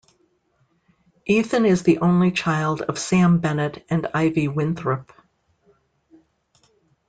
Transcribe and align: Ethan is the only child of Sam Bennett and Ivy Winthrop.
Ethan 1.27 1.63
is 1.63 1.83
the 1.83 1.99
only 1.99 2.31
child 2.31 2.81
of 2.81 2.97
Sam 2.97 3.37
Bennett 3.37 3.85
and 3.87 4.07
Ivy 4.15 4.47
Winthrop. 4.47 5.13